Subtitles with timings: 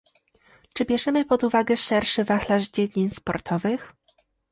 [0.73, 3.93] Czy bierzemy pod uwagę szerszy wachlarz dziedzin sportowych?